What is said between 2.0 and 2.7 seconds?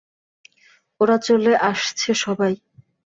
সবাই!